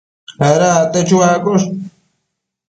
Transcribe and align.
Ada 0.49 0.69
acte 0.81 0.99
chuaccosh 1.09 1.67